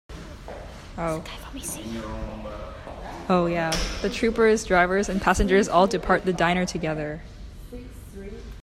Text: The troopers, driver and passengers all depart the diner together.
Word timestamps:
The 3.27 4.09
troopers, 4.11 4.63
driver 4.65 4.97
and 4.97 5.21
passengers 5.21 5.69
all 5.69 5.85
depart 5.85 6.25
the 6.25 6.33
diner 6.33 6.65
together. 6.65 7.21